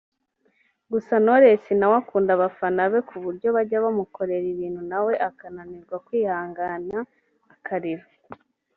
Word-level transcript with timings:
Gusa 0.91 1.13
Knowless 1.23 1.63
nawe 1.79 1.95
akunda 2.01 2.31
abafana 2.33 2.81
be 2.91 2.99
kuburyo 3.09 3.47
bajya 3.55 3.77
bamukorera 3.83 4.47
ibintu 4.53 4.81
nawe 4.91 5.13
akananirwa 5.29 5.95
kwihangana 6.05 6.97
akarira 7.53 8.05